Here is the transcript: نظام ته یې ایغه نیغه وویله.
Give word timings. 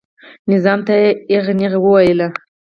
نظام 0.51 0.79
ته 0.87 0.93
یې 1.03 1.09
ایغه 1.31 1.53
نیغه 1.59 1.79
وویله. 1.81 2.27